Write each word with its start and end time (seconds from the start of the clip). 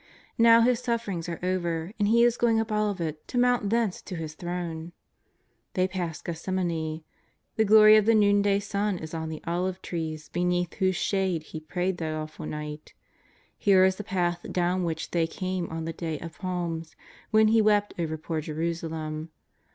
[N'ow 0.35 0.61
His 0.61 0.79
sufferings 0.79 1.29
are 1.29 1.37
over, 1.43 1.91
and 1.99 2.07
He 2.07 2.23
is 2.23 2.35
going 2.35 2.59
up 2.59 2.71
Olivet 2.71 3.27
to 3.27 3.37
mount 3.37 3.69
thence 3.69 4.01
to 4.01 4.15
His 4.15 4.33
Throne. 4.33 4.93
They 5.75 5.87
pass 5.87 6.23
Gethsemane. 6.23 7.03
The 7.55 7.65
glory 7.65 7.97
of 7.97 8.07
the 8.07 8.15
noonday 8.15 8.61
sun 8.61 8.97
is 8.97 9.13
on 9.13 9.29
the 9.29 9.43
olive 9.45 9.79
trees 9.83 10.27
beneath 10.29 10.73
whose 10.73 10.95
shade 10.95 11.43
He 11.43 11.59
prayed 11.59 11.99
that 11.99 12.15
awful 12.15 12.47
night. 12.47 12.95
Here 13.59 13.85
is 13.85 13.97
the 13.97 14.03
path 14.03 14.43
down 14.51 14.83
which 14.85 15.11
they 15.11 15.27
came 15.27 15.67
on 15.69 15.85
the 15.85 15.93
day 15.93 16.17
of 16.17 16.39
palms 16.39 16.95
when 17.29 17.49
He 17.49 17.61
wept 17.61 17.93
over 17.99 18.17
poor 18.17 18.41
Jerusalem. 18.41 19.29